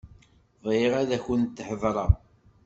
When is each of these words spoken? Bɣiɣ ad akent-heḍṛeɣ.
Bɣiɣ 0.63 0.93
ad 1.01 1.09
akent-heḍṛeɣ. 1.17 2.11